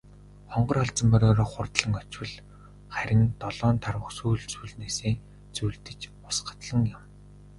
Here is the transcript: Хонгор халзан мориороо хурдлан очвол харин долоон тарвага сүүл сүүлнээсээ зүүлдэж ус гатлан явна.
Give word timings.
Хонгор 0.51 0.77
халзан 0.79 1.07
мориороо 1.09 1.47
хурдлан 1.51 1.93
очвол 2.01 2.31
харин 2.95 3.21
долоон 3.41 3.77
тарвага 3.85 4.13
сүүл 4.17 4.41
сүүлнээсээ 4.53 5.15
зүүлдэж 5.55 5.99
ус 6.29 6.37
гатлан 6.47 6.83
явна. 6.95 7.09